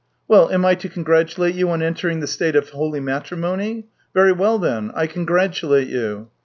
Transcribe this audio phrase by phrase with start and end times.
[0.27, 3.85] Well, am I to congratulate you on entering the state of holy matrimony?
[4.15, 6.31] Very well, then; I congratulate you."